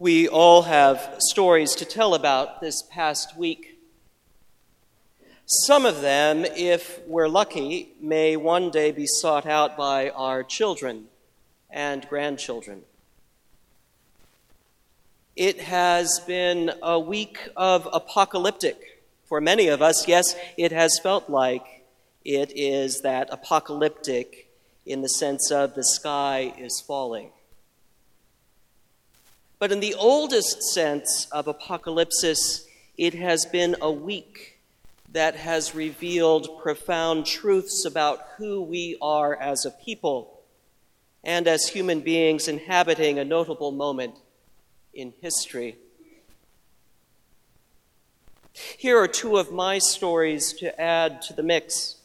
We 0.00 0.28
all 0.28 0.62
have 0.62 1.16
stories 1.18 1.74
to 1.74 1.84
tell 1.84 2.14
about 2.14 2.60
this 2.60 2.82
past 2.82 3.36
week. 3.36 3.80
Some 5.44 5.84
of 5.84 6.02
them, 6.02 6.44
if 6.44 7.00
we're 7.08 7.26
lucky, 7.26 7.94
may 8.00 8.36
one 8.36 8.70
day 8.70 8.92
be 8.92 9.08
sought 9.08 9.44
out 9.44 9.76
by 9.76 10.10
our 10.10 10.44
children 10.44 11.06
and 11.68 12.08
grandchildren. 12.08 12.82
It 15.34 15.62
has 15.62 16.20
been 16.28 16.70
a 16.80 17.00
week 17.00 17.48
of 17.56 17.88
apocalyptic. 17.92 19.02
For 19.24 19.40
many 19.40 19.66
of 19.66 19.82
us, 19.82 20.06
yes, 20.06 20.36
it 20.56 20.70
has 20.70 21.00
felt 21.02 21.28
like 21.28 21.84
it 22.24 22.52
is 22.54 23.00
that 23.00 23.30
apocalyptic 23.32 24.48
in 24.86 25.02
the 25.02 25.08
sense 25.08 25.50
of 25.50 25.74
the 25.74 25.82
sky 25.82 26.54
is 26.56 26.80
falling. 26.86 27.32
But 29.58 29.72
in 29.72 29.80
the 29.80 29.94
oldest 29.94 30.62
sense 30.62 31.26
of 31.32 31.46
apocalypsis, 31.46 32.64
it 32.96 33.14
has 33.14 33.44
been 33.44 33.76
a 33.80 33.90
week 33.90 34.60
that 35.12 35.34
has 35.36 35.74
revealed 35.74 36.60
profound 36.62 37.26
truths 37.26 37.84
about 37.84 38.20
who 38.36 38.62
we 38.62 38.96
are 39.00 39.34
as 39.34 39.64
a 39.64 39.70
people 39.70 40.40
and 41.24 41.48
as 41.48 41.68
human 41.68 42.00
beings 42.00 42.46
inhabiting 42.46 43.18
a 43.18 43.24
notable 43.24 43.72
moment 43.72 44.14
in 44.94 45.12
history. 45.20 45.76
Here 48.76 48.98
are 48.98 49.08
two 49.08 49.38
of 49.38 49.52
my 49.52 49.78
stories 49.78 50.52
to 50.54 50.80
add 50.80 51.22
to 51.22 51.32
the 51.32 51.42
mix. 51.42 51.96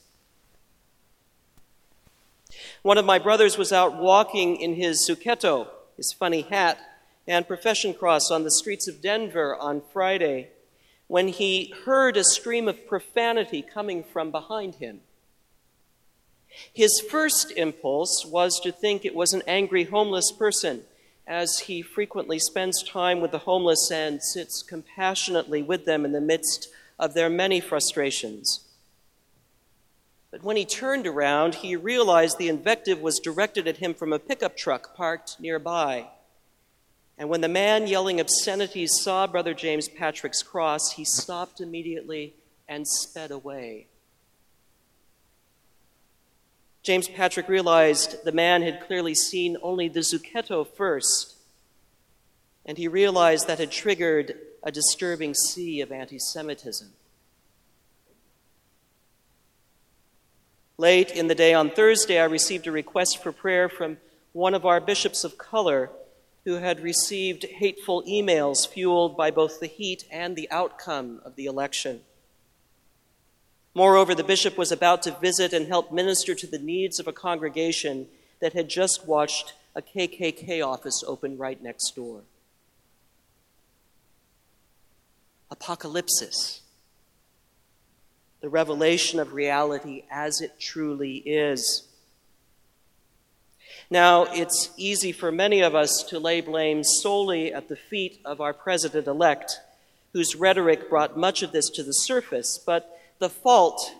One 2.81 2.97
of 2.97 3.05
my 3.05 3.19
brothers 3.19 3.57
was 3.57 3.71
out 3.71 3.97
walking 3.97 4.57
in 4.57 4.75
his 4.75 5.07
zucchetto, 5.07 5.67
his 5.97 6.13
funny 6.13 6.41
hat, 6.41 6.79
and 7.27 7.47
profession 7.47 7.93
cross 7.93 8.29
on 8.29 8.43
the 8.43 8.51
streets 8.51 8.87
of 8.87 9.01
Denver 9.01 9.55
on 9.55 9.81
Friday 9.91 10.49
when 11.07 11.27
he 11.27 11.73
heard 11.85 12.17
a 12.17 12.23
stream 12.23 12.67
of 12.67 12.87
profanity 12.87 13.61
coming 13.61 14.03
from 14.03 14.31
behind 14.31 14.75
him. 14.75 15.01
His 16.73 17.03
first 17.09 17.51
impulse 17.51 18.25
was 18.25 18.59
to 18.61 18.71
think 18.71 19.05
it 19.05 19.15
was 19.15 19.33
an 19.33 19.43
angry 19.47 19.85
homeless 19.85 20.31
person, 20.31 20.83
as 21.25 21.59
he 21.59 21.81
frequently 21.81 22.37
spends 22.37 22.83
time 22.83 23.21
with 23.21 23.31
the 23.31 23.39
homeless 23.39 23.89
and 23.91 24.21
sits 24.21 24.61
compassionately 24.61 25.63
with 25.63 25.85
them 25.85 26.05
in 26.05 26.11
the 26.11 26.21
midst 26.21 26.69
of 26.99 27.13
their 27.13 27.29
many 27.29 27.59
frustrations. 27.59 28.61
But 30.31 30.43
when 30.43 30.57
he 30.57 30.65
turned 30.65 31.07
around, 31.07 31.55
he 31.55 31.75
realized 31.75 32.37
the 32.37 32.49
invective 32.49 32.99
was 32.99 33.19
directed 33.19 33.67
at 33.67 33.77
him 33.77 33.93
from 33.93 34.11
a 34.11 34.19
pickup 34.19 34.57
truck 34.57 34.95
parked 34.95 35.39
nearby. 35.39 36.07
And 37.17 37.29
when 37.29 37.41
the 37.41 37.47
man 37.47 37.87
yelling 37.87 38.19
obscenities 38.19 38.99
saw 39.01 39.27
Brother 39.27 39.53
James 39.53 39.87
Patrick's 39.87 40.41
cross, 40.41 40.93
he 40.93 41.05
stopped 41.05 41.61
immediately 41.61 42.33
and 42.67 42.87
sped 42.87 43.31
away. 43.31 43.87
James 46.81 47.07
Patrick 47.07 47.47
realized 47.47 48.25
the 48.25 48.31
man 48.31 48.61
had 48.61 48.85
clearly 48.85 49.15
seen 49.15 49.55
only 49.61 49.87
the 49.87 50.01
zucchetto 50.01 50.67
first, 50.67 51.35
and 52.65 52.77
he 52.77 52.87
realized 52.87 53.47
that 53.47 53.59
had 53.59 53.71
triggered 53.71 54.35
a 54.63 54.71
disturbing 54.71 55.33
sea 55.33 55.81
of 55.81 55.91
anti 55.91 56.19
Semitism. 56.19 56.89
Late 60.77 61.11
in 61.11 61.27
the 61.27 61.35
day 61.35 61.53
on 61.53 61.69
Thursday, 61.69 62.19
I 62.19 62.25
received 62.25 62.67
a 62.67 62.71
request 62.71 63.21
for 63.21 63.31
prayer 63.31 63.69
from 63.69 63.97
one 64.33 64.53
of 64.53 64.65
our 64.65 64.81
bishops 64.81 65.23
of 65.23 65.37
color 65.37 65.89
who 66.45 66.55
had 66.55 66.81
received 66.81 67.45
hateful 67.45 68.03
emails 68.03 68.67
fueled 68.67 69.15
by 69.15 69.31
both 69.31 69.59
the 69.59 69.67
heat 69.67 70.03
and 70.11 70.35
the 70.35 70.49
outcome 70.51 71.21
of 71.23 71.35
the 71.35 71.45
election. 71.45 72.01
Moreover, 73.73 74.13
the 74.13 74.23
bishop 74.23 74.57
was 74.57 74.71
about 74.71 75.01
to 75.03 75.11
visit 75.11 75.53
and 75.53 75.67
help 75.67 75.91
minister 75.91 76.35
to 76.35 76.45
the 76.45 76.59
needs 76.59 76.99
of 76.99 77.07
a 77.07 77.13
congregation 77.13 78.07
that 78.39 78.53
had 78.53 78.69
just 78.69 79.07
watched 79.07 79.53
a 79.75 79.81
KKK 79.81 80.65
office 80.65 81.03
open 81.07 81.37
right 81.37 81.61
next 81.61 81.95
door. 81.95 82.21
Apocalypsis, 85.51 86.59
the 88.41 88.49
revelation 88.49 89.19
of 89.19 89.33
reality 89.33 90.03
as 90.11 90.41
it 90.41 90.59
truly 90.59 91.17
is. 91.17 91.87
Now, 93.89 94.23
it's 94.23 94.71
easy 94.77 95.11
for 95.11 95.31
many 95.31 95.61
of 95.61 95.75
us 95.75 96.03
to 96.09 96.19
lay 96.19 96.41
blame 96.41 96.83
solely 96.83 97.53
at 97.53 97.67
the 97.69 97.75
feet 97.75 98.19
of 98.25 98.41
our 98.41 98.53
president 98.53 99.07
elect, 99.07 99.59
whose 100.13 100.35
rhetoric 100.35 100.89
brought 100.89 101.17
much 101.17 101.43
of 101.43 101.51
this 101.51 101.69
to 101.71 101.83
the 101.83 101.93
surface, 101.93 102.59
but 102.65 102.99
the 103.19 103.29
fault, 103.29 103.95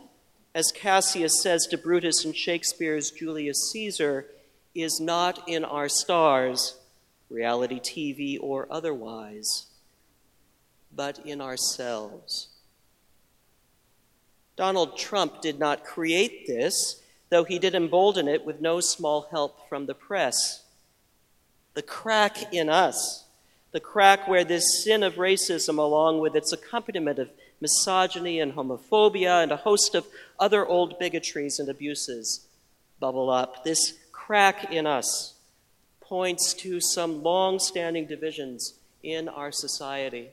as 0.55 0.71
Cassius 0.73 1.41
says 1.41 1.67
to 1.67 1.77
Brutus 1.77 2.25
in 2.25 2.33
Shakespeare's 2.33 3.11
Julius 3.11 3.71
Caesar, 3.71 4.27
is 4.73 4.99
not 4.99 5.47
in 5.47 5.63
our 5.63 5.89
stars, 5.89 6.77
reality 7.29 7.79
TV 7.79 8.37
or 8.41 8.67
otherwise, 8.69 9.67
but 10.95 11.19
in 11.25 11.41
ourselves. 11.41 12.49
Donald 14.55 14.97
Trump 14.97 15.41
did 15.41 15.59
not 15.59 15.83
create 15.83 16.45
this 16.45 17.01
though 17.33 17.43
he 17.43 17.57
did 17.57 17.73
embolden 17.73 18.27
it 18.27 18.45
with 18.45 18.61
no 18.61 18.79
small 18.79 19.27
help 19.31 19.67
from 19.67 19.87
the 19.87 19.95
press. 19.95 20.61
The 21.73 21.81
crack 21.81 22.53
in 22.53 22.69
us, 22.69 23.25
the 23.71 23.79
crack 23.79 24.27
where 24.27 24.43
this 24.43 24.83
sin 24.83 25.01
of 25.01 25.15
racism, 25.15 25.79
along 25.79 26.19
with 26.19 26.35
its 26.35 26.53
accompaniment 26.53 27.17
of 27.17 27.31
misogyny 27.59 28.39
and 28.39 28.53
homophobia 28.53 29.41
and 29.41 29.51
a 29.51 29.57
host 29.57 29.95
of 29.95 30.05
other 30.39 30.63
old 30.63 30.99
bigotries 30.99 31.57
and 31.57 31.67
abuses, 31.69 32.45
bubble 32.99 33.31
up. 33.31 33.63
This 33.63 33.97
crack 34.11 34.71
in 34.71 34.85
us 34.85 35.33
points 36.01 36.53
to 36.53 36.79
some 36.79 37.23
long 37.23 37.57
standing 37.57 38.05
divisions 38.05 38.75
in 39.01 39.27
our 39.27 39.51
society. 39.51 40.29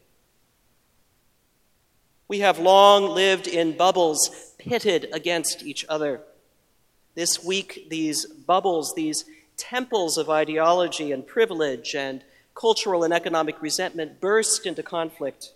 We 2.29 2.41
have 2.41 2.59
long 2.59 3.07
lived 3.07 3.49
in 3.49 3.75
bubbles 3.75 4.53
pitted 4.59 5.09
against 5.15 5.63
each 5.63 5.87
other. 5.89 6.21
This 7.15 7.43
week, 7.45 7.87
these 7.91 8.27
bubbles, 8.27 8.95
these 8.95 9.25
temples 9.57 10.17
of 10.17 10.31
ideology 10.31 11.13
and 11.13 11.27
privilege 11.27 11.95
and 11.95 12.23
cultural 12.55 13.05
and 13.05 13.13
economic 13.13 13.61
resentment 13.61 14.21
burst 14.21 14.67
into 14.67 14.83
conflict. 14.83 15.53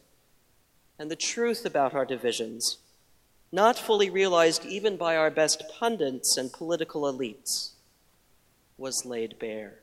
And 0.99 1.11
the 1.11 1.17
truth 1.17 1.65
about 1.65 1.95
our 1.95 2.05
divisions, 2.05 2.79
not 3.53 3.79
fully 3.79 4.11
realized 4.11 4.65
even 4.65 4.97
by 4.97 5.17
our 5.17 5.31
best 5.31 5.63
pundits 5.79 6.37
and 6.37 6.53
political 6.53 7.03
elites, 7.03 7.71
was 8.77 9.05
laid 9.05 9.39
bare. 9.39 9.79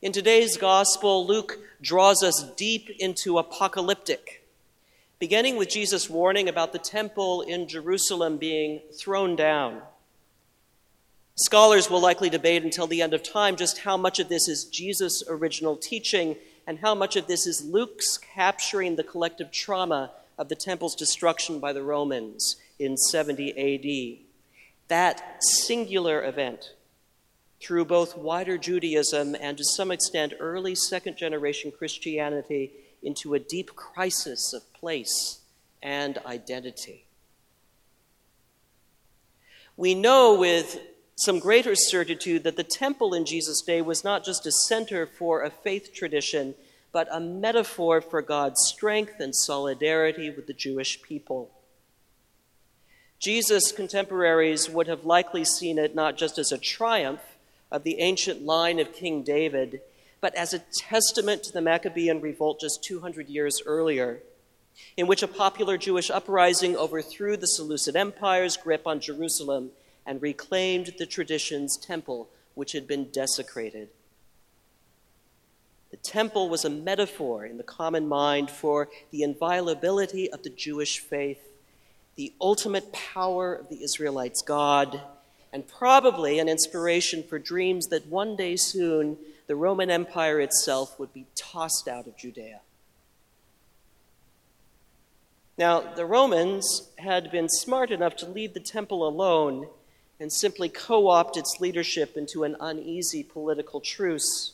In 0.00 0.10
today's 0.10 0.56
gospel, 0.56 1.24
Luke 1.24 1.58
draws 1.80 2.24
us 2.24 2.44
deep 2.56 2.90
into 2.98 3.38
apocalyptic 3.38 4.41
beginning 5.22 5.56
with 5.56 5.68
Jesus' 5.68 6.10
warning 6.10 6.48
about 6.48 6.72
the 6.72 6.80
temple 6.80 7.42
in 7.42 7.68
Jerusalem 7.68 8.38
being 8.38 8.80
thrown 8.92 9.36
down. 9.36 9.80
Scholars 11.36 11.88
will 11.88 12.00
likely 12.00 12.28
debate 12.28 12.64
until 12.64 12.88
the 12.88 13.00
end 13.00 13.14
of 13.14 13.22
time 13.22 13.54
just 13.54 13.78
how 13.78 13.96
much 13.96 14.18
of 14.18 14.28
this 14.28 14.48
is 14.48 14.64
Jesus' 14.64 15.22
original 15.28 15.76
teaching 15.76 16.34
and 16.66 16.80
how 16.80 16.96
much 16.96 17.14
of 17.14 17.28
this 17.28 17.46
is 17.46 17.64
Luke's 17.64 18.18
capturing 18.18 18.96
the 18.96 19.04
collective 19.04 19.52
trauma 19.52 20.10
of 20.36 20.48
the 20.48 20.56
temple's 20.56 20.96
destruction 20.96 21.60
by 21.60 21.72
the 21.72 21.84
Romans 21.84 22.56
in 22.80 22.96
70 22.96 23.52
AD. 23.52 24.26
That 24.88 25.40
singular 25.40 26.24
event, 26.24 26.72
through 27.60 27.84
both 27.84 28.16
wider 28.16 28.58
Judaism 28.58 29.36
and 29.40 29.56
to 29.56 29.62
some 29.62 29.92
extent 29.92 30.32
early 30.40 30.74
second 30.74 31.16
generation 31.16 31.70
Christianity, 31.70 32.72
into 33.04 33.34
a 33.34 33.38
deep 33.38 33.76
crisis 33.76 34.52
of 34.52 34.71
place 34.82 35.38
and 35.80 36.18
identity. 36.26 37.04
We 39.76 39.94
know 39.94 40.34
with 40.34 40.80
some 41.14 41.38
greater 41.38 41.76
certitude 41.76 42.42
that 42.42 42.56
the 42.56 42.64
temple 42.64 43.14
in 43.14 43.24
Jesus' 43.24 43.62
day 43.62 43.80
was 43.80 44.02
not 44.02 44.24
just 44.24 44.44
a 44.44 44.50
center 44.50 45.06
for 45.06 45.44
a 45.44 45.50
faith 45.50 45.94
tradition, 45.94 46.56
but 46.90 47.06
a 47.12 47.20
metaphor 47.20 48.00
for 48.00 48.22
God's 48.22 48.60
strength 48.66 49.20
and 49.20 49.32
solidarity 49.32 50.30
with 50.30 50.48
the 50.48 50.52
Jewish 50.52 51.00
people. 51.00 51.52
Jesus' 53.20 53.70
contemporaries 53.70 54.68
would 54.68 54.88
have 54.88 55.04
likely 55.04 55.44
seen 55.44 55.78
it 55.78 55.94
not 55.94 56.16
just 56.16 56.38
as 56.38 56.50
a 56.50 56.58
triumph 56.58 57.22
of 57.70 57.84
the 57.84 58.00
ancient 58.00 58.42
line 58.42 58.80
of 58.80 58.92
King 58.92 59.22
David 59.22 59.80
but 60.22 60.34
as 60.36 60.54
a 60.54 60.60
testament 60.60 61.42
to 61.42 61.52
the 61.52 61.60
Maccabean 61.60 62.20
revolt 62.20 62.60
just 62.60 62.84
200 62.84 63.28
years 63.28 63.60
earlier, 63.66 64.20
in 64.96 65.06
which 65.06 65.22
a 65.22 65.28
popular 65.28 65.78
Jewish 65.78 66.10
uprising 66.10 66.76
overthrew 66.76 67.36
the 67.36 67.46
Seleucid 67.46 67.96
Empire's 67.96 68.56
grip 68.56 68.86
on 68.86 69.00
Jerusalem 69.00 69.70
and 70.06 70.20
reclaimed 70.20 70.94
the 70.98 71.06
tradition's 71.06 71.76
temple, 71.76 72.28
which 72.54 72.72
had 72.72 72.86
been 72.86 73.10
desecrated. 73.10 73.88
The 75.90 75.96
temple 75.98 76.48
was 76.48 76.64
a 76.64 76.70
metaphor 76.70 77.44
in 77.44 77.58
the 77.58 77.62
common 77.62 78.08
mind 78.08 78.50
for 78.50 78.88
the 79.10 79.22
inviolability 79.22 80.30
of 80.30 80.42
the 80.42 80.50
Jewish 80.50 80.98
faith, 80.98 81.40
the 82.16 82.32
ultimate 82.40 82.92
power 82.92 83.54
of 83.54 83.68
the 83.68 83.82
Israelites' 83.82 84.42
God, 84.42 85.02
and 85.52 85.68
probably 85.68 86.38
an 86.38 86.48
inspiration 86.48 87.22
for 87.22 87.38
dreams 87.38 87.88
that 87.88 88.06
one 88.06 88.36
day 88.36 88.56
soon 88.56 89.18
the 89.46 89.54
Roman 89.54 89.90
Empire 89.90 90.40
itself 90.40 90.98
would 90.98 91.12
be 91.12 91.26
tossed 91.34 91.86
out 91.86 92.06
of 92.06 92.16
Judea. 92.16 92.60
Now, 95.58 95.80
the 95.80 96.06
Romans 96.06 96.88
had 96.98 97.30
been 97.30 97.48
smart 97.48 97.90
enough 97.90 98.16
to 98.16 98.26
leave 98.26 98.54
the 98.54 98.60
temple 98.60 99.06
alone 99.06 99.68
and 100.18 100.32
simply 100.32 100.68
co 100.68 101.08
opt 101.08 101.36
its 101.36 101.60
leadership 101.60 102.16
into 102.16 102.44
an 102.44 102.56
uneasy 102.60 103.22
political 103.22 103.80
truce. 103.80 104.52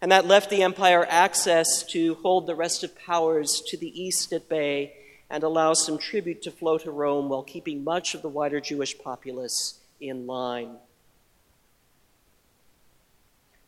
And 0.00 0.12
that 0.12 0.26
left 0.26 0.50
the 0.50 0.62
empire 0.62 1.06
access 1.08 1.82
to 1.92 2.14
hold 2.16 2.46
the 2.46 2.54
rest 2.54 2.84
of 2.84 2.98
powers 2.98 3.62
to 3.66 3.76
the 3.76 4.00
east 4.00 4.32
at 4.32 4.48
bay 4.48 4.94
and 5.30 5.42
allow 5.42 5.74
some 5.74 5.98
tribute 5.98 6.42
to 6.42 6.50
flow 6.50 6.78
to 6.78 6.90
Rome 6.90 7.28
while 7.28 7.42
keeping 7.42 7.84
much 7.84 8.14
of 8.14 8.22
the 8.22 8.28
wider 8.28 8.60
Jewish 8.60 8.98
populace 8.98 9.78
in 10.00 10.26
line. 10.26 10.76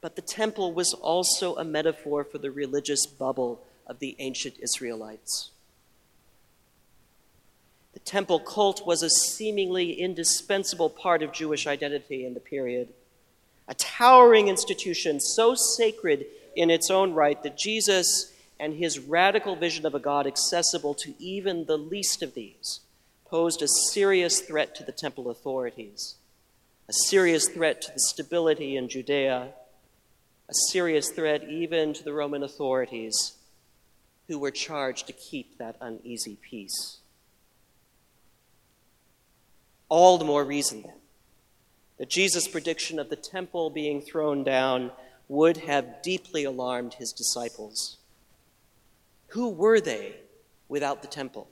But 0.00 0.16
the 0.16 0.22
temple 0.22 0.72
was 0.72 0.92
also 0.92 1.56
a 1.56 1.64
metaphor 1.64 2.24
for 2.24 2.38
the 2.38 2.50
religious 2.50 3.06
bubble 3.06 3.62
of 3.86 4.00
the 4.00 4.16
ancient 4.19 4.56
Israelites. 4.60 5.51
Temple 8.04 8.40
cult 8.40 8.87
was 8.87 9.02
a 9.02 9.10
seemingly 9.10 9.93
indispensable 9.93 10.90
part 10.90 11.22
of 11.22 11.32
Jewish 11.32 11.66
identity 11.66 12.26
in 12.26 12.34
the 12.34 12.40
period, 12.40 12.88
a 13.69 13.75
towering 13.75 14.49
institution 14.49 15.20
so 15.20 15.54
sacred 15.54 16.26
in 16.56 16.70
its 16.70 16.90
own 16.90 17.14
right 17.14 17.43
that 17.43 17.56
Jesus 17.56 18.32
and 18.58 18.75
his 18.75 18.99
radical 18.99 19.56
vision 19.56 19.87
of 19.87 19.94
a 19.94 19.99
God 19.99 20.26
accessible 20.26 20.94
to 20.94 21.14
even 21.19 21.64
the 21.64 21.78
least 21.78 22.22
of 22.22 22.34
these 22.34 22.81
posed 23.25 23.62
a 23.62 23.69
serious 23.69 24.40
threat 24.40 24.75
to 24.75 24.84
the 24.84 24.93
temple 24.93 25.31
authorities, 25.31 26.16
a 26.88 26.93
serious 26.93 27.48
threat 27.48 27.81
to 27.82 27.93
the 27.93 28.00
stability 28.00 28.76
in 28.76 28.88
Judea, 28.88 29.48
a 30.48 30.55
serious 30.70 31.10
threat 31.10 31.43
even 31.48 31.94
to 31.94 32.05
the 32.05 32.12
Roman 32.12 32.43
authorities 32.43 33.32
who 34.28 34.38
were 34.38 34.50
charged 34.50 35.06
to 35.06 35.12
keep 35.12 35.56
that 35.58 35.76
uneasy 35.81 36.37
peace. 36.43 36.98
All 39.92 40.16
the 40.16 40.24
more 40.24 40.42
reason, 40.42 40.80
then, 40.80 40.94
that 41.98 42.08
Jesus' 42.08 42.48
prediction 42.48 42.98
of 42.98 43.10
the 43.10 43.14
temple 43.14 43.68
being 43.68 44.00
thrown 44.00 44.42
down 44.42 44.90
would 45.28 45.58
have 45.58 46.00
deeply 46.00 46.44
alarmed 46.44 46.94
his 46.94 47.12
disciples. 47.12 47.98
Who 49.32 49.50
were 49.50 49.80
they 49.80 50.14
without 50.66 51.02
the 51.02 51.08
temple? 51.08 51.50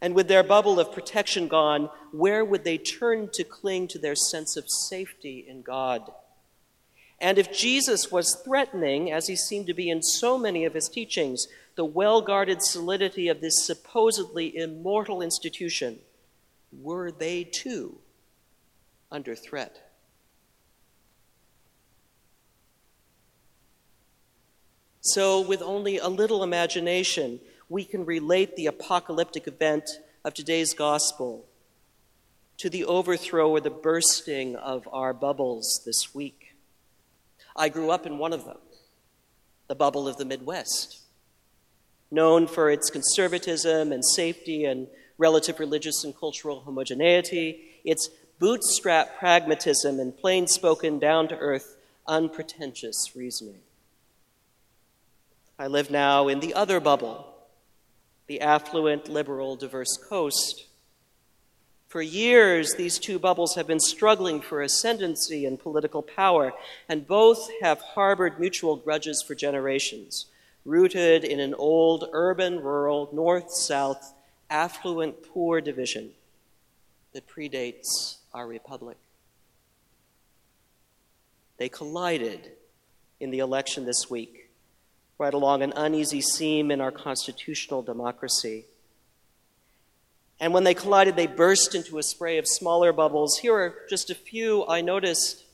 And 0.00 0.14
with 0.14 0.28
their 0.28 0.42
bubble 0.42 0.80
of 0.80 0.90
protection 0.90 1.48
gone, 1.48 1.90
where 2.12 2.42
would 2.42 2.64
they 2.64 2.78
turn 2.78 3.28
to 3.34 3.44
cling 3.44 3.88
to 3.88 3.98
their 3.98 4.14
sense 4.14 4.56
of 4.56 4.64
safety 4.70 5.44
in 5.46 5.60
God? 5.60 6.10
And 7.20 7.36
if 7.36 7.52
Jesus 7.52 8.10
was 8.10 8.40
threatening, 8.42 9.12
as 9.12 9.26
he 9.26 9.36
seemed 9.36 9.66
to 9.66 9.74
be 9.74 9.90
in 9.90 10.02
so 10.02 10.38
many 10.38 10.64
of 10.64 10.72
his 10.72 10.88
teachings, 10.88 11.46
the 11.74 11.84
well 11.84 12.22
guarded 12.22 12.62
solidity 12.62 13.28
of 13.28 13.42
this 13.42 13.66
supposedly 13.66 14.56
immortal 14.56 15.20
institution, 15.20 15.98
were 16.72 17.10
they 17.10 17.44
too 17.44 17.98
under 19.10 19.34
threat? 19.34 19.90
So, 25.00 25.40
with 25.40 25.62
only 25.62 25.96
a 25.98 26.08
little 26.08 26.42
imagination, 26.42 27.40
we 27.68 27.84
can 27.84 28.04
relate 28.04 28.54
the 28.54 28.66
apocalyptic 28.66 29.48
event 29.48 29.88
of 30.24 30.34
today's 30.34 30.74
gospel 30.74 31.46
to 32.58 32.68
the 32.68 32.84
overthrow 32.84 33.50
or 33.50 33.60
the 33.60 33.70
bursting 33.70 34.56
of 34.56 34.86
our 34.92 35.14
bubbles 35.14 35.80
this 35.86 36.14
week. 36.14 36.54
I 37.56 37.70
grew 37.70 37.90
up 37.90 38.04
in 38.04 38.18
one 38.18 38.34
of 38.34 38.44
them, 38.44 38.58
the 39.66 39.74
bubble 39.74 40.06
of 40.06 40.18
the 40.18 40.26
Midwest, 40.26 41.00
known 42.10 42.46
for 42.46 42.70
its 42.70 42.90
conservatism 42.90 43.92
and 43.92 44.04
safety 44.04 44.66
and 44.66 44.88
relative 45.20 45.60
religious 45.60 46.02
and 46.02 46.18
cultural 46.18 46.60
homogeneity, 46.60 47.60
its 47.84 48.08
bootstrap 48.38 49.18
pragmatism 49.18 50.00
and 50.00 50.16
plain 50.16 50.46
spoken, 50.46 50.98
down 50.98 51.28
to 51.28 51.36
earth, 51.36 51.76
unpretentious 52.08 53.12
reasoning. 53.14 53.60
I 55.58 55.66
live 55.66 55.90
now 55.90 56.28
in 56.28 56.40
the 56.40 56.54
other 56.54 56.80
bubble, 56.80 57.34
the 58.28 58.40
affluent, 58.40 59.10
liberal, 59.10 59.56
diverse 59.56 59.98
coast. 60.08 60.64
For 61.86 62.00
years, 62.00 62.74
these 62.76 62.98
two 62.98 63.18
bubbles 63.18 63.56
have 63.56 63.66
been 63.66 63.80
struggling 63.80 64.40
for 64.40 64.62
ascendancy 64.62 65.44
and 65.44 65.60
political 65.60 66.00
power, 66.00 66.54
and 66.88 67.06
both 67.06 67.50
have 67.60 67.82
harbored 67.82 68.40
mutual 68.40 68.76
grudges 68.76 69.22
for 69.26 69.34
generations, 69.34 70.26
rooted 70.64 71.24
in 71.24 71.40
an 71.40 71.52
old 71.52 72.08
urban 72.12 72.60
rural, 72.60 73.10
north 73.12 73.50
south 73.52 74.14
affluent 74.50 75.22
poor 75.22 75.60
division 75.60 76.10
that 77.12 77.28
predates 77.28 78.18
our 78.34 78.46
republic. 78.46 78.98
They 81.56 81.68
collided 81.68 82.52
in 83.20 83.30
the 83.30 83.38
election 83.38 83.84
this 83.84 84.08
week, 84.08 84.50
right 85.18 85.34
along 85.34 85.62
an 85.62 85.72
uneasy 85.76 86.20
seam 86.20 86.70
in 86.70 86.80
our 86.80 86.90
constitutional 86.90 87.82
democracy. 87.82 88.64
And 90.40 90.54
when 90.54 90.64
they 90.64 90.72
collided, 90.72 91.16
they 91.16 91.26
burst 91.26 91.74
into 91.74 91.98
a 91.98 92.02
spray 92.02 92.38
of 92.38 92.48
smaller 92.48 92.92
bubbles. 92.92 93.38
Here 93.38 93.54
are 93.54 93.74
just 93.90 94.08
a 94.08 94.14
few 94.14 94.66
I 94.66 94.80
noticed. 94.80 95.44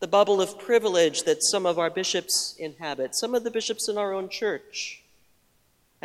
The 0.00 0.08
bubble 0.08 0.42
of 0.42 0.58
privilege 0.58 1.22
that 1.22 1.42
some 1.42 1.64
of 1.64 1.78
our 1.78 1.88
bishops 1.88 2.54
inhabit, 2.58 3.14
some 3.14 3.34
of 3.34 3.44
the 3.44 3.50
bishops 3.50 3.88
in 3.88 3.96
our 3.96 4.12
own 4.12 4.28
church 4.28 5.03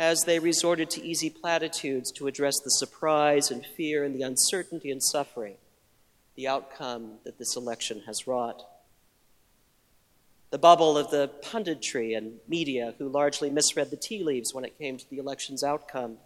as 0.00 0.22
they 0.22 0.38
resorted 0.38 0.88
to 0.88 1.04
easy 1.04 1.28
platitudes 1.28 2.10
to 2.10 2.26
address 2.26 2.58
the 2.58 2.70
surprise 2.70 3.50
and 3.50 3.66
fear 3.76 4.02
and 4.02 4.14
the 4.14 4.22
uncertainty 4.22 4.90
and 4.90 5.02
suffering, 5.02 5.56
the 6.36 6.48
outcome 6.48 7.18
that 7.24 7.38
this 7.38 7.54
election 7.54 8.02
has 8.06 8.26
wrought. 8.26 8.62
The 10.48 10.58
bubble 10.58 10.96
of 10.96 11.10
the 11.10 11.30
punditry 11.42 12.16
and 12.16 12.38
media 12.48 12.94
who 12.96 13.10
largely 13.10 13.50
misread 13.50 13.90
the 13.90 13.96
tea 13.96 14.24
leaves 14.24 14.54
when 14.54 14.64
it 14.64 14.78
came 14.78 14.96
to 14.96 15.10
the 15.10 15.18
election's 15.18 15.62
outcome. 15.62 16.16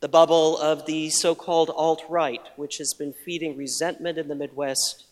The 0.00 0.08
bubble 0.08 0.58
of 0.58 0.84
the 0.84 1.08
so 1.08 1.34
called 1.34 1.70
alt 1.74 2.04
right, 2.10 2.42
which 2.56 2.76
has 2.76 2.92
been 2.92 3.14
feeding 3.14 3.56
resentment 3.56 4.18
in 4.18 4.28
the 4.28 4.34
Midwest 4.34 5.06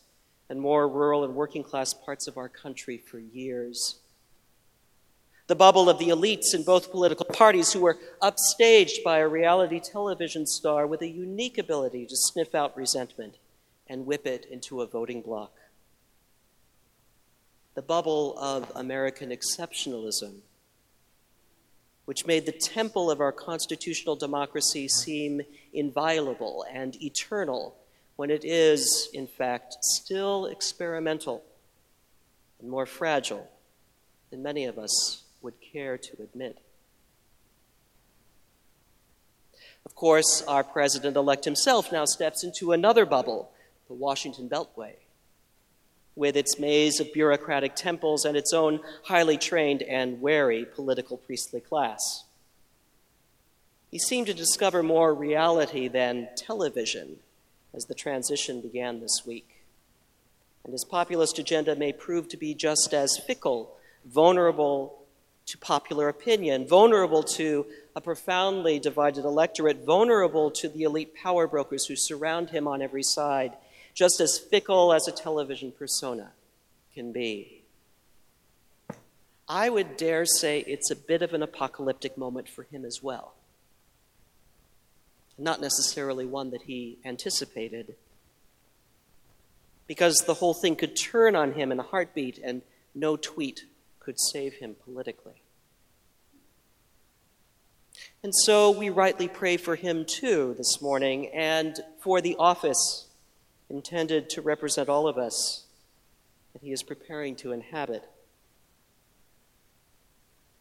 and 0.51 0.61
more 0.61 0.87
rural 0.87 1.25
and 1.25 1.35
working 1.35 1.65
class 1.65 1.95
parts 1.95 2.27
of 2.29 2.37
our 2.37 2.51
country 2.51 2.99
for 2.99 3.19
years 3.19 4.01
the 5.51 5.57
bubble 5.57 5.91
of 5.91 5.99
the 5.99 6.11
elites 6.11 6.55
in 6.55 6.63
both 6.63 6.93
political 6.93 7.27
parties 7.27 7.73
who 7.73 7.81
were 7.81 7.99
upstaged 8.23 9.03
by 9.03 9.19
a 9.19 9.27
reality 9.27 9.81
television 9.81 10.47
star 10.47 10.87
with 10.87 11.03
a 11.03 11.09
unique 11.09 11.59
ability 11.59 12.07
to 12.07 12.15
sniff 12.17 12.55
out 12.55 12.77
resentment 12.77 13.35
and 13.89 14.07
whip 14.07 14.29
it 14.29 14.47
into 14.49 14.81
a 14.81 14.87
voting 14.87 15.21
bloc. 15.21 15.51
The 17.75 17.83
bubble 17.83 18.39
of 18.39 18.71
American 18.77 19.31
exceptionalism, 19.31 20.35
which 22.05 22.27
made 22.27 22.47
the 22.47 22.53
temple 22.53 23.11
of 23.11 23.21
our 23.21 23.33
constitutional 23.33 24.15
democracy 24.15 24.87
seem 24.87 25.41
inviolable 25.73 26.65
and 26.73 26.95
eternal 27.03 27.75
when 28.15 28.31
it 28.31 28.45
is, 28.45 29.09
in 29.13 29.27
fact, 29.27 29.79
still 29.81 30.47
experimental 30.47 31.43
and 32.61 32.71
more 32.71 32.87
fragile 32.87 33.51
than 34.31 34.45
many 34.45 34.65
of 34.67 34.79
us 34.79 35.25
would 35.43 35.55
care 35.61 35.97
to 35.99 36.23
admit. 36.23 36.59
Of 39.87 39.95
course, 39.95 40.43
our 40.47 40.63
president 40.63 41.17
elect 41.17 41.45
himself 41.45 41.91
now 41.91 42.05
steps 42.05 42.45
into 42.45 42.73
another 42.73 43.07
bubble, 43.07 43.51
the 43.89 43.95
Washington 43.95 44.49
Beltway, 44.49 44.95
with 46.15 46.37
its 46.37 46.59
maze 46.59 47.01
of 47.01 47.13
bureaucratic 47.13 47.75
temples 47.75 48.25
and 48.25 48.37
its 48.37 48.53
own 48.53 48.81
highly 49.05 49.39
trained 49.39 49.83
and 49.83 50.21
wary 50.21 50.65
political 50.65 51.17
priestly 51.17 51.61
class. 51.61 52.25
He 53.91 53.99
seemed 53.99 54.29
to 54.29 54.35
discover 54.35 54.83
more 54.83 55.13
reality 55.13 55.89
than 55.89 56.29
television 56.37 57.19
as 57.75 57.87
the 57.87 57.95
transition 57.95 58.61
began 58.61 59.01
this 59.01 59.23
week. 59.27 59.65
And 60.65 60.73
his 60.73 60.85
populist 60.85 61.39
agenda 61.39 61.75
may 61.75 61.93
prove 61.93 62.29
to 62.29 62.37
be 62.37 62.55
just 62.55 62.93
as 62.93 63.19
fickle, 63.19 63.77
vulnerable, 64.05 65.00
to 65.51 65.59
popular 65.59 66.09
opinion, 66.09 66.67
vulnerable 66.67 67.23
to 67.23 67.67
a 67.97 68.01
profoundly 68.01 68.79
divided 68.79 69.25
electorate, 69.25 69.85
vulnerable 69.85 70.51
to 70.51 70.69
the 70.69 70.85
elite 70.85 71.15
power 71.15 71.47
brokers 71.47 71.87
who 71.87 71.97
surround 71.97 72.51
him 72.51 72.69
on 72.69 72.81
every 72.81 73.03
side, 73.03 73.53
just 73.95 74.21
as 74.21 74.39
fickle 74.39 74.93
as 74.93 75.09
a 75.09 75.13
television 75.13 75.73
persona 75.73 76.31
can 76.95 77.11
be. 77.11 77.63
I 79.49 79.69
would 79.69 79.97
dare 79.97 80.25
say 80.25 80.61
it's 80.61 80.93
a 80.93 80.97
bit 80.97 81.23
of 81.23 81.35
an 81.35 81.43
apocalyptic 81.43 82.17
moment 82.17 82.49
for 82.49 82.63
him 82.63 82.85
as 82.85 83.01
well. 83.03 83.35
Not 85.37 85.61
necessarily 85.61 86.27
one 86.27 86.51
that 86.51 86.63
he 86.63 86.99
anticipated, 87.05 87.97
because 89.89 90.19
the 90.19 90.35
whole 90.35 90.55
thing 90.55 90.77
could 90.77 90.95
turn 90.95 91.35
on 91.35 91.55
him 91.55 91.73
in 91.73 91.81
a 91.81 91.85
heartbeat 91.85 92.39
and 92.39 92.63
no 92.95 93.17
tweet 93.17 93.65
could 94.11 94.19
save 94.19 94.55
him 94.55 94.75
politically. 94.83 95.41
And 98.25 98.35
so 98.35 98.73
we 98.73 98.91
rightly 98.91 99.29
pray 99.29 99.57
for 99.57 99.77
him 99.77 100.05
too 100.05 100.57
this 100.59 100.83
morning 100.83 101.29
and 101.29 101.79
for 102.01 102.21
the 102.21 102.35
office 102.37 103.07
intended 103.69 104.29
to 104.31 104.41
represent 104.41 104.89
all 104.89 105.07
of 105.07 105.17
us 105.17 105.63
that 106.53 106.61
he 106.61 106.73
is 106.73 106.83
preparing 106.83 107.37
to 107.37 107.53
inhabit. 107.53 108.03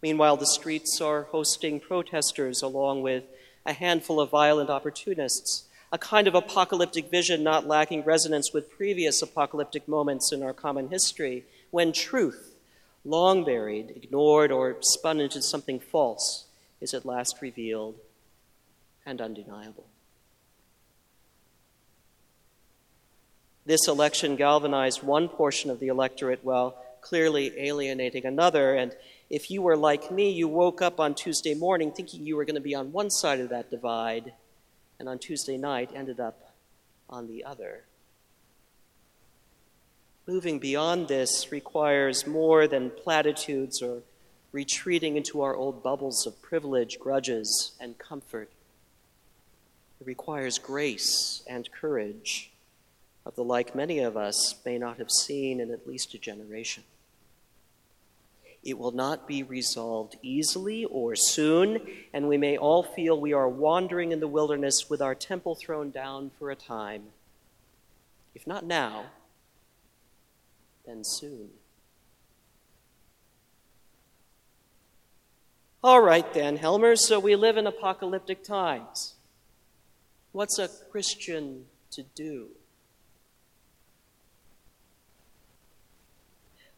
Meanwhile, 0.04 0.38
the 0.38 0.46
streets 0.46 1.02
are 1.02 1.24
hosting 1.24 1.80
protesters 1.80 2.62
along 2.62 3.02
with 3.02 3.24
a 3.66 3.74
handful 3.74 4.22
of 4.22 4.30
violent 4.30 4.70
opportunists, 4.70 5.64
a 5.92 5.98
kind 5.98 6.28
of 6.28 6.36
apocalyptic 6.36 7.10
vision 7.10 7.42
not 7.42 7.66
lacking 7.66 8.04
resonance 8.04 8.54
with 8.54 8.70
previous 8.70 9.24
apocalyptic 9.24 9.88
moments 9.88 10.32
in 10.32 10.44
our 10.44 10.54
common 10.54 10.90
history 10.90 11.46
when 11.72 11.92
truth, 11.92 12.49
long 13.10 13.44
buried, 13.44 13.92
ignored, 13.96 14.52
or 14.52 14.78
spun 14.82 15.20
into 15.20 15.42
something 15.42 15.80
false, 15.80 16.46
is 16.80 16.94
at 16.94 17.06
last 17.06 17.42
revealed 17.42 17.96
and 19.06 19.20
undeniable. 19.20 19.88
This 23.66 23.88
election 23.88 24.36
galvanized 24.36 25.04
one 25.04 25.28
portion 25.28 25.70
of 25.70 25.80
the 25.80 25.88
electorate 25.88 26.44
while 26.44 26.78
clearly 27.02 27.54
alienating 27.58 28.26
another. 28.26 28.76
And 28.76 28.96
if 29.30 29.52
you 29.52 29.62
were 29.62 29.78
like 29.78 30.12
me, 30.12 30.32
you 30.32 30.48
woke 30.48 30.82
up 30.82 31.00
on 31.00 31.16
Tuesday 31.16 31.54
morning 31.54 31.92
thinking 31.92 32.26
you 32.26 32.36
were 32.36 32.46
going 32.46 32.56
to 32.56 32.62
be 32.62 32.76
on 32.76 32.92
one 32.92 33.10
side 33.10 33.40
of 33.40 33.50
that 33.50 33.70
divide, 33.70 34.34
and 35.00 35.08
on 35.08 35.20
Tuesday 35.20 35.58
night 35.58 35.92
ended 35.94 36.20
up 36.20 36.54
on 37.10 37.28
the 37.28 37.44
other. 37.44 37.84
Moving 40.30 40.60
beyond 40.60 41.08
this 41.08 41.52
requires 41.52 42.28
more 42.28 42.68
than 42.68 42.92
platitudes 42.92 43.82
or 43.82 44.04
retreating 44.52 45.18
into 45.18 45.42
our 45.42 45.56
old 45.56 45.82
bubbles 45.82 46.28
of 46.28 46.40
privilege, 46.40 47.00
grudges, 47.00 47.72
and 47.80 47.98
comfort. 47.98 48.52
It 50.00 50.06
requires 50.06 50.60
grace 50.60 51.42
and 51.48 51.72
courage 51.72 52.52
of 53.26 53.34
the 53.34 53.44
like 53.44 53.74
many 53.74 53.98
of 53.98 54.16
us 54.16 54.54
may 54.64 54.78
not 54.78 55.00
have 55.00 55.10
seen 55.10 55.60
in 55.60 55.72
at 55.72 55.88
least 55.88 56.14
a 56.14 56.20
generation. 56.20 56.84
It 58.64 58.78
will 58.78 58.92
not 58.92 59.28
be 59.28 59.42
resolved 59.42 60.16
easily 60.22 60.86
or 60.86 61.16
soon, 61.16 61.80
and 62.14 62.28
we 62.28 62.38
may 62.38 62.56
all 62.56 62.84
feel 62.84 63.20
we 63.20 63.34
are 63.34 63.50
wandering 63.50 64.12
in 64.12 64.20
the 64.20 64.28
wilderness 64.28 64.92
with 64.92 65.02
our 65.02 65.16
temple 65.16 65.56
thrown 65.56 65.90
down 65.90 66.30
for 66.38 66.52
a 66.52 66.56
time. 66.56 67.06
If 68.36 68.46
not 68.46 68.64
now, 68.64 69.06
and 70.90 71.06
soon. 71.06 71.50
All 75.82 76.02
right, 76.02 76.34
then, 76.34 76.58
Helmer, 76.58 76.96
so 76.98 77.20
we 77.20 77.36
live 77.36 77.56
in 77.56 77.66
apocalyptic 77.66 78.44
times. 78.44 79.14
What's 80.34 80.60
a 80.60 80.68
Christian 80.92 81.66
to 81.92 82.04
do? 82.04 82.50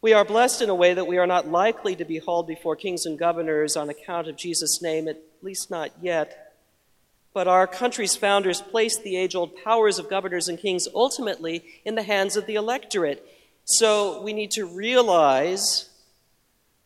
We 0.02 0.14
are 0.14 0.26
blessed 0.26 0.62
in 0.62 0.70
a 0.70 0.76
way 0.76 0.94
that 0.94 1.08
we 1.08 1.18
are 1.18 1.28
not 1.28 1.48
likely 1.48 1.96
to 1.96 2.06
be 2.06 2.18
hauled 2.18 2.48
before 2.48 2.76
kings 2.76 3.06
and 3.06 3.20
governors 3.20 3.76
on 3.76 3.90
account 3.90 4.28
of 4.28 4.36
Jesus' 4.36 4.82
name, 4.82 5.08
at 5.08 5.22
least 5.42 5.70
not 5.72 5.92
yet. 6.02 6.54
But 7.34 7.48
our 7.48 7.68
country's 7.68 8.16
founders 8.16 8.62
placed 8.62 9.04
the 9.04 9.16
age 9.16 9.36
old 9.36 9.56
powers 9.64 10.00
of 10.00 10.10
governors 10.10 10.48
and 10.48 10.60
kings 10.60 10.88
ultimately 10.94 11.64
in 11.86 11.96
the 11.96 12.04
hands 12.04 12.36
of 12.36 12.46
the 12.46 12.56
electorate. 12.56 13.26
So 13.66 14.22
we 14.22 14.34
need 14.34 14.52
to 14.52 14.66
realize 14.66 15.90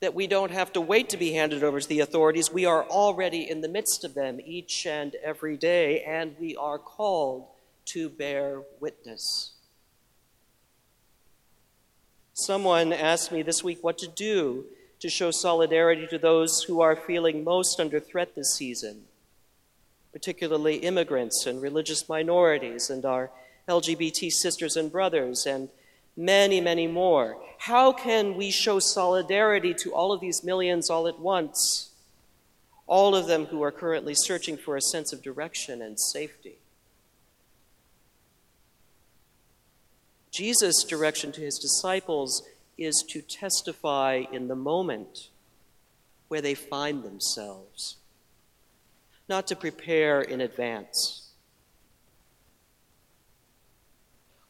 that 0.02 0.14
we 0.14 0.28
don't 0.28 0.52
have 0.52 0.74
to 0.74 0.82
wait 0.82 1.10
to 1.10 1.18
be 1.18 1.34
handed 1.34 1.64
over 1.64 1.80
to 1.80 1.88
the 1.88 2.02
authorities. 2.02 2.52
We 2.52 2.66
are 2.66 2.84
already 2.84 3.50
in 3.50 3.62
the 3.62 3.70
midst 3.70 4.04
of 4.04 4.14
them 4.14 4.40
each 4.46 4.86
and 4.86 5.16
every 5.24 5.58
day, 5.58 6.04
and 6.04 6.36
we 6.40 6.56
are 6.56 6.78
called 6.78 7.48
to 7.86 8.10
bear 8.10 8.62
witness. 8.80 9.54
Someone 12.34 12.92
asked 12.92 13.32
me 13.32 13.42
this 13.42 13.64
week 13.64 13.80
what 13.82 13.98
to 14.00 14.08
do 14.08 14.66
to 15.00 15.10
show 15.10 15.32
solidarity 15.32 16.06
to 16.08 16.18
those 16.18 16.64
who 16.64 16.82
are 16.82 16.96
feeling 16.96 17.44
most 17.44 17.80
under 17.80 18.00
threat 18.00 18.36
this 18.36 18.54
season, 18.54 19.06
particularly 20.12 20.76
immigrants 20.78 21.46
and 21.46 21.62
religious 21.62 22.10
minorities 22.10 22.90
and 22.90 23.06
our 23.06 23.32
LGBT 23.70 24.32
sisters 24.32 24.76
and 24.76 24.92
brothers 24.92 25.46
and 25.46 25.70
many, 26.16 26.62
many 26.62 26.88
more. 26.88 27.38
How 27.58 27.92
can 27.92 28.36
we 28.36 28.52
show 28.52 28.80
solidarity 28.80 29.74
to 29.76 29.94
all 29.94 30.12
of 30.12 30.22
these 30.22 30.44
millions 30.44 30.90
all 30.90 31.08
at 31.08 31.20
once? 31.20 31.92
All 32.88 33.16
of 33.16 33.28
them 33.28 33.46
who 33.46 33.64
are 33.64 33.72
currently 33.72 34.14
searching 34.16 34.58
for 34.58 34.76
a 34.76 34.82
sense 34.82 35.12
of 35.12 35.22
direction 35.22 35.82
and 35.82 36.00
safety. 36.00 36.58
Jesus' 40.32 40.84
direction 40.84 41.32
to 41.32 41.42
his 41.42 41.58
disciples 41.58 42.44
is 42.78 43.04
to 43.10 43.22
testify 43.22 44.24
in 44.32 44.50
the 44.50 44.56
moment 44.56 45.30
where 46.28 46.42
they 46.42 46.54
find 46.54 47.04
themselves, 47.04 47.96
not 49.30 49.48
to 49.48 49.56
prepare 49.56 50.22
in 50.22 50.42
advance. 50.42 51.25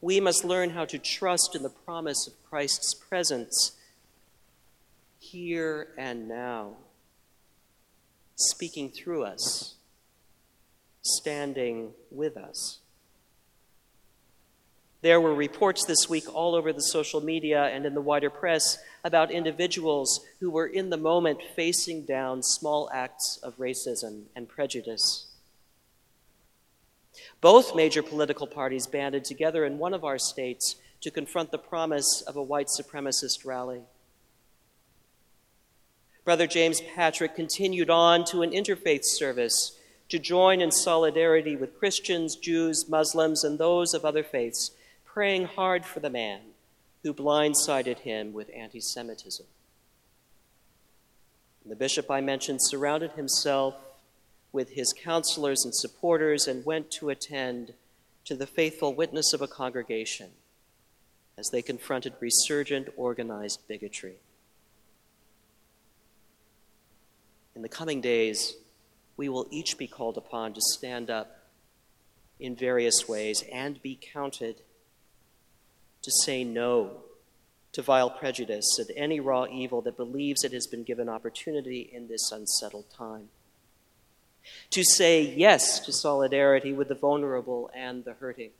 We 0.05 0.19
must 0.19 0.45
learn 0.45 0.69
how 0.69 0.85
to 0.85 0.99
trust 0.99 1.55
in 1.55 1.63
the 1.63 1.69
promise 1.69 2.27
of 2.27 2.33
Christ's 2.47 2.93
presence 2.93 3.71
here 5.17 5.87
and 5.97 6.27
now, 6.27 6.73
speaking 8.35 8.91
through 8.91 9.23
us, 9.23 9.73
standing 11.01 11.89
with 12.11 12.37
us. 12.37 12.77
There 15.01 15.19
were 15.19 15.33
reports 15.33 15.83
this 15.87 16.07
week 16.07 16.31
all 16.31 16.53
over 16.53 16.71
the 16.71 16.83
social 16.83 17.19
media 17.19 17.63
and 17.63 17.83
in 17.83 17.95
the 17.95 17.99
wider 17.99 18.29
press 18.29 18.77
about 19.03 19.31
individuals 19.31 20.23
who 20.39 20.51
were 20.51 20.67
in 20.67 20.91
the 20.91 20.97
moment 20.97 21.39
facing 21.55 22.05
down 22.05 22.43
small 22.43 22.91
acts 22.93 23.39
of 23.41 23.57
racism 23.57 24.25
and 24.35 24.47
prejudice. 24.47 25.34
Both 27.41 27.75
major 27.75 28.03
political 28.03 28.47
parties 28.47 28.87
banded 28.87 29.25
together 29.25 29.65
in 29.65 29.77
one 29.77 29.93
of 29.93 30.03
our 30.03 30.17
states 30.17 30.75
to 31.01 31.11
confront 31.11 31.51
the 31.51 31.57
promise 31.57 32.23
of 32.25 32.35
a 32.35 32.43
white 32.43 32.67
supremacist 32.67 33.45
rally. 33.45 33.81
Brother 36.23 36.47
James 36.47 36.81
Patrick 36.95 37.35
continued 37.35 37.89
on 37.89 38.25
to 38.25 38.41
an 38.41 38.51
interfaith 38.51 39.03
service 39.03 39.77
to 40.09 40.17
join 40.17 40.61
in 40.61 40.71
solidarity 40.71 41.55
with 41.55 41.77
Christians, 41.77 42.35
Jews, 42.35 42.89
Muslims, 42.89 43.43
and 43.43 43.59
those 43.59 43.93
of 43.93 44.05
other 44.05 44.23
faiths, 44.23 44.71
praying 45.05 45.45
hard 45.45 45.85
for 45.85 45.99
the 45.99 46.09
man 46.09 46.41
who 47.03 47.13
blindsided 47.13 47.99
him 47.99 48.33
with 48.33 48.49
anti 48.55 48.79
Semitism. 48.79 49.45
The 51.67 51.75
bishop 51.75 52.11
I 52.11 52.21
mentioned 52.21 52.59
surrounded 52.61 53.11
himself 53.11 53.75
with 54.55 54.69
his 54.71 54.93
counselors 54.93 55.65
and 55.65 55.75
supporters 55.75 56.47
and 56.47 56.65
went 56.65 56.89
to 56.89 57.09
attend 57.09 57.73
to 58.23 58.35
the 58.37 58.47
faithful 58.47 58.93
witness 58.93 59.33
of 59.33 59.41
a 59.41 59.47
congregation 59.47 60.29
as 61.37 61.49
they 61.49 61.61
confronted 61.61 62.13
resurgent 62.21 62.87
organized 62.95 63.59
bigotry. 63.67 64.15
In 67.53 67.63
the 67.63 67.69
coming 67.69 67.99
days, 67.99 68.55
we 69.17 69.27
will 69.27 69.45
each 69.51 69.77
be 69.77 69.87
called 69.87 70.17
upon 70.17 70.53
to 70.53 70.61
stand 70.61 71.09
up 71.09 71.49
in 72.39 72.55
various 72.55 73.09
ways 73.09 73.43
and 73.51 73.81
be 73.81 73.99
counted 74.01 74.61
to 76.01 76.11
say 76.23 76.45
no 76.45 77.01
to 77.73 77.81
vile 77.81 78.09
prejudice 78.09 78.79
and 78.79 78.89
any 78.95 79.19
raw 79.19 79.45
evil 79.51 79.81
that 79.81 79.97
believes 79.97 80.45
it 80.45 80.53
has 80.53 80.65
been 80.65 80.83
given 80.83 81.09
opportunity 81.09 81.89
in 81.91 82.07
this 82.07 82.31
unsettled 82.31 82.89
time 82.89 83.27
to 84.71 84.83
say 84.83 85.21
yes 85.21 85.79
to 85.81 85.91
solidarity 85.91 86.73
with 86.73 86.87
the 86.87 86.95
vulnerable 86.95 87.69
and 87.73 88.03
the 88.05 88.13
hurting. 88.13 88.51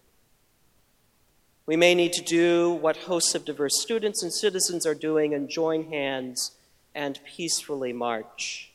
We 1.65 1.75
may 1.75 1.95
need 1.95 2.13
to 2.13 2.23
do 2.23 2.71
what 2.71 2.97
hosts 2.97 3.33
of 3.33 3.45
diverse 3.45 3.81
students 3.81 4.21
and 4.21 4.31
citizens 4.31 4.85
are 4.85 4.93
doing 4.93 5.33
and 5.33 5.49
join 5.49 5.85
hands 5.89 6.51
and 6.93 7.19
peacefully 7.25 7.91
march, 7.91 8.71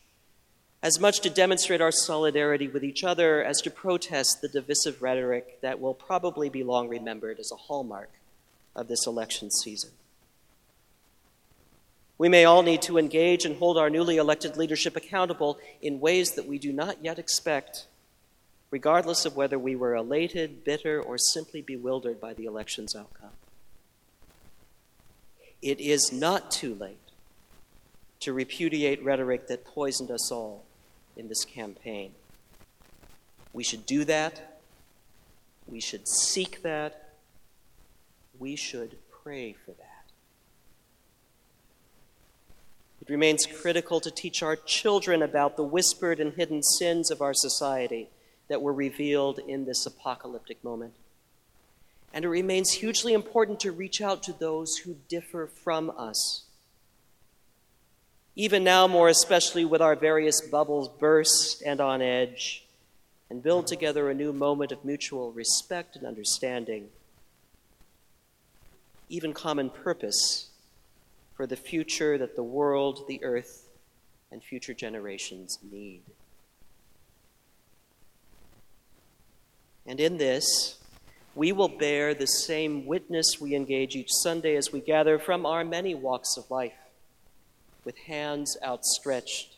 as 0.83 0.99
much 0.99 1.21
to 1.21 1.31
demonstrate 1.31 1.81
our 1.81 1.93
solidarity 1.93 2.67
with 2.67 2.85
each 2.85 3.05
other 3.05 3.45
as 3.45 3.61
to 3.63 3.71
protest 3.71 4.41
the 4.41 4.49
divisive 4.49 5.03
rhetoric 5.03 5.61
that 5.61 5.81
will 5.81 5.95
probably 5.95 6.49
be 6.49 6.65
long 6.65 6.89
remembered 6.89 7.39
as 7.39 7.53
a 7.53 7.57
hallmark 7.57 8.11
of 8.75 8.89
this 8.89 9.07
election 9.07 9.51
season. 9.51 9.91
We 12.21 12.29
may 12.29 12.45
all 12.45 12.63
need 12.63 12.83
to 12.83 12.99
engage 12.99 13.47
and 13.47 13.57
hold 13.57 13.79
our 13.79 13.89
newly 13.89 14.19
elected 14.19 14.59
leadership 14.59 14.95
accountable 14.95 15.59
in 15.81 16.01
ways 16.01 16.33
that 16.33 16.47
we 16.47 16.59
do 16.59 16.71
not 16.71 17.03
yet 17.03 17.19
expect, 17.19 17.87
regardless 18.71 19.25
of 19.25 19.37
whether 19.37 19.59
we 19.59 19.75
were 19.75 19.95
elated, 19.95 20.63
bitter, 20.63 21.01
or 21.01 21.17
simply 21.17 21.63
bewildered 21.63 22.21
by 22.21 22.35
the 22.35 22.45
election's 22.45 22.95
outcome. 22.95 23.31
It 25.63 25.81
is 25.81 26.13
not 26.13 26.51
too 26.51 26.75
late 26.75 26.99
to 28.21 28.35
repudiate 28.35 29.03
rhetoric 29.03 29.49
that 29.49 29.65
poisoned 29.65 30.11
us 30.11 30.31
all 30.31 30.67
in 31.17 31.29
this 31.29 31.47
campaign. 31.47 32.13
We 33.55 33.65
should 33.65 33.87
do 33.87 34.05
that. 34.05 34.61
We 35.67 35.81
should 35.81 36.07
seek 36.07 36.61
that. 36.61 37.15
We 38.39 38.57
should 38.57 38.99
pray 39.23 39.55
for 39.55 39.71
that. 39.71 39.87
It 43.00 43.00
remains 43.11 43.47
critical 43.47 44.01
to 44.01 44.11
teach 44.11 44.43
our 44.43 44.57
children 44.57 45.23
about 45.23 45.57
the 45.57 45.65
whispered 45.65 46.21
and 46.21 46.35
hidden 46.35 46.63
sins 46.63 47.11
of 47.11 47.21
our 47.21 47.35
society 47.35 48.09
that 48.49 48.63
were 48.63 48.73
revealed 48.73 49.41
in 49.41 49.65
this 49.65 49.85
apocalyptic 49.85 50.63
moment. 50.63 50.95
And 52.13 52.25
it 52.25 52.29
remains 52.29 52.73
hugely 52.73 53.13
important 53.13 53.61
to 53.61 53.73
reach 53.73 54.01
out 54.01 54.23
to 54.25 54.33
those 54.33 54.77
who 54.79 54.97
differ 55.09 55.47
from 55.47 55.91
us. 55.97 56.45
Even 58.37 58.65
now, 58.65 58.87
more 58.87 59.09
especially 59.09 59.65
with 59.65 59.83
our 59.83 59.97
various 59.97 60.41
bubbles 60.41 60.89
burst 60.89 61.63
and 61.67 61.81
on 61.81 62.01
edge, 62.01 62.65
and 63.29 63.43
build 63.43 63.67
together 63.67 64.09
a 64.09 64.15
new 64.15 64.33
moment 64.33 64.73
of 64.73 64.85
mutual 64.85 65.33
respect 65.33 65.97
and 65.97 66.07
understanding, 66.07 66.89
even 69.09 69.33
common 69.33 69.71
purpose 69.71 70.50
for 71.41 71.47
the 71.47 71.57
future 71.57 72.19
that 72.19 72.37
the 72.37 72.43
world, 72.43 73.07
the 73.09 73.25
earth, 73.25 73.67
and 74.31 74.45
future 74.45 74.75
generations 74.75 75.59
need. 75.73 76.03
And 79.87 79.99
in 79.99 80.19
this, 80.19 80.77
we 81.35 81.53
will 81.53 81.71
bear 81.71 82.13
the 82.13 82.27
same 82.27 82.85
witness 82.85 83.41
we 83.41 83.55
engage 83.55 83.97
each 83.97 84.11
Sunday 84.11 84.55
as 84.55 84.71
we 84.71 84.83
gather 84.83 85.19
from 85.19 85.47
our 85.47 85.65
many 85.65 85.95
walks 85.95 86.37
of 86.37 86.51
life, 86.51 86.77
with 87.87 87.97
hands 87.97 88.59
outstretched, 88.63 89.57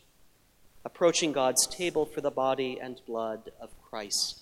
approaching 0.84 1.32
God's 1.32 1.66
table 1.66 2.06
for 2.06 2.20
the 2.20 2.30
body 2.30 2.78
and 2.80 3.00
blood 3.08 3.50
of 3.60 3.70
Christ. 3.90 4.41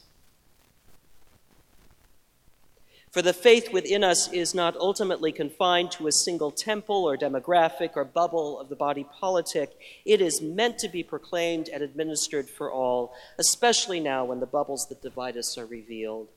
For 3.10 3.22
the 3.22 3.32
faith 3.32 3.72
within 3.72 4.04
us 4.04 4.32
is 4.32 4.54
not 4.54 4.76
ultimately 4.76 5.32
confined 5.32 5.90
to 5.92 6.06
a 6.06 6.12
single 6.12 6.52
temple 6.52 7.04
or 7.04 7.16
demographic 7.16 7.96
or 7.96 8.04
bubble 8.04 8.60
of 8.60 8.68
the 8.68 8.76
body 8.76 9.04
politic. 9.04 9.76
It 10.04 10.20
is 10.20 10.40
meant 10.40 10.78
to 10.78 10.88
be 10.88 11.02
proclaimed 11.02 11.68
and 11.68 11.82
administered 11.82 12.48
for 12.48 12.70
all, 12.70 13.12
especially 13.36 13.98
now 13.98 14.24
when 14.24 14.38
the 14.38 14.46
bubbles 14.46 14.86
that 14.88 15.02
divide 15.02 15.36
us 15.36 15.58
are 15.58 15.66
revealed. 15.66 16.28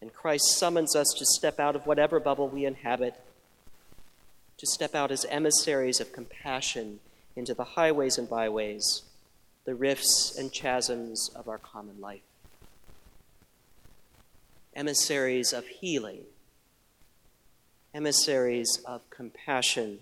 And 0.00 0.12
Christ 0.12 0.58
summons 0.58 0.96
us 0.96 1.14
to 1.16 1.24
step 1.24 1.60
out 1.60 1.76
of 1.76 1.86
whatever 1.86 2.18
bubble 2.18 2.48
we 2.48 2.64
inhabit, 2.64 3.14
to 4.58 4.66
step 4.66 4.96
out 4.96 5.12
as 5.12 5.24
emissaries 5.26 6.00
of 6.00 6.12
compassion 6.12 6.98
into 7.36 7.54
the 7.54 7.62
highways 7.62 8.18
and 8.18 8.28
byways, 8.28 9.02
the 9.64 9.76
rifts 9.76 10.36
and 10.36 10.50
chasms 10.50 11.30
of 11.36 11.48
our 11.48 11.58
common 11.58 12.00
life 12.00 12.22
emissaries 14.74 15.52
of 15.52 15.66
healing, 15.66 16.22
emissaries 17.94 18.80
of 18.86 19.08
compassion, 19.10 19.98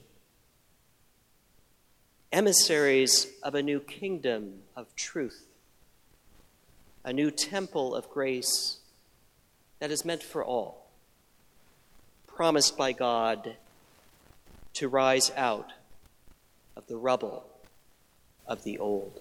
emissaries 2.32 3.26
of 3.42 3.54
a 3.54 3.62
new 3.62 3.80
kingdom 3.80 4.62
of 4.76 4.94
truth, 4.94 5.46
a 7.04 7.12
new 7.12 7.30
temple 7.30 7.94
of 7.94 8.08
grace 8.10 8.78
that 9.80 9.90
is 9.90 10.04
meant 10.04 10.22
for 10.22 10.44
all, 10.44 10.86
promised 12.26 12.76
by 12.76 12.92
God 12.92 13.56
to 14.74 14.88
rise 14.88 15.32
out 15.36 15.72
of 16.76 16.86
the 16.86 16.96
rubble 16.96 17.44
of 18.46 18.62
the 18.62 18.78
old. 18.78 19.20